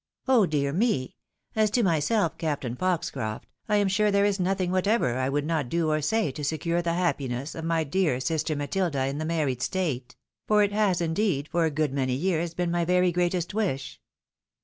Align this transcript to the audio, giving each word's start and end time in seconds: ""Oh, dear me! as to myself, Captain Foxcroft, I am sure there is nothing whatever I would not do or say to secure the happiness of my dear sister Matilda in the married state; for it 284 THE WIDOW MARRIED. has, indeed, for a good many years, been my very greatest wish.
""Oh, 0.27 0.47
dear 0.47 0.73
me! 0.73 1.15
as 1.55 1.69
to 1.69 1.83
myself, 1.83 2.35
Captain 2.39 2.75
Foxcroft, 2.75 3.45
I 3.69 3.75
am 3.75 3.87
sure 3.87 4.09
there 4.09 4.25
is 4.25 4.39
nothing 4.39 4.71
whatever 4.71 5.19
I 5.19 5.29
would 5.29 5.45
not 5.45 5.69
do 5.69 5.91
or 5.91 6.01
say 6.01 6.31
to 6.31 6.43
secure 6.43 6.81
the 6.81 6.95
happiness 6.95 7.53
of 7.53 7.65
my 7.65 7.83
dear 7.83 8.19
sister 8.19 8.55
Matilda 8.55 9.05
in 9.05 9.19
the 9.19 9.25
married 9.25 9.61
state; 9.61 10.15
for 10.47 10.63
it 10.63 10.69
284 10.69 10.73
THE 10.73 10.75
WIDOW 10.75 10.75
MARRIED. 10.75 10.87
has, 10.87 11.35
indeed, 11.35 11.49
for 11.51 11.65
a 11.65 11.69
good 11.87 11.93
many 11.93 12.15
years, 12.15 12.55
been 12.55 12.71
my 12.71 12.83
very 12.83 13.11
greatest 13.11 13.53
wish. 13.53 14.01